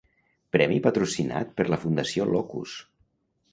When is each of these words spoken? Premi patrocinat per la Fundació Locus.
Premi 0.55 0.79
patrocinat 0.87 1.53
per 1.61 1.67
la 1.73 1.81
Fundació 1.85 2.29
Locus. 2.33 2.77